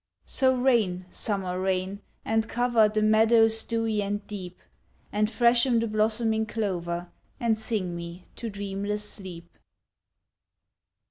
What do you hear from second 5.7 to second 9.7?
the blossoming clover, And sing me to dreamless sleep.